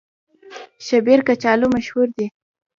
شیبر 0.85 1.19
کچالو 1.27 1.67
مشهور 1.75 2.07
دي؟ 2.15 2.25